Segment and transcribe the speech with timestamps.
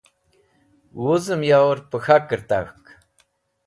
[1.01, 2.85] Wuzẽm yor pe k̃hakẽr tak̃hk.